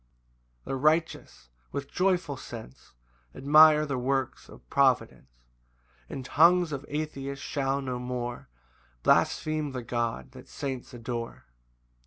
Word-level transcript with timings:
]8 0.61 0.65
The 0.65 0.75
righteous, 0.77 1.49
with 1.71 1.83
a 1.83 1.87
joyful 1.89 2.35
sense, 2.35 2.93
Admire 3.35 3.85
the 3.85 3.99
works 3.99 4.49
of 4.49 4.67
providence; 4.67 5.27
And 6.09 6.25
tongues 6.25 6.71
of 6.71 6.87
atheists 6.89 7.45
shall 7.45 7.83
no 7.83 7.99
more 7.99 8.49
Blaspheme 9.03 9.73
the 9.73 9.83
God 9.83 10.31
that 10.31 10.47
saints 10.47 10.95
adore. 10.95 11.45